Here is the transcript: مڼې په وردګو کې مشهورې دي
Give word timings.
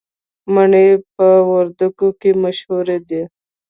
مڼې 0.53 0.87
په 1.15 1.27
وردګو 1.49 2.09
کې 2.19 2.29
مشهورې 2.43 2.97
دي 3.09 3.21